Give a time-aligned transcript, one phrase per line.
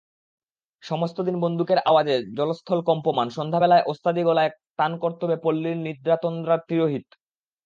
[0.83, 7.05] সমস্ত দিন বন্দুকের আওয়াজে জলস্থল কম্পমান, সন্ধ্যাবেলায় ওস্তাদি গলায় তানকর্তবে পল্লীর নিদ্রাতন্দ্রা তিরোহিত।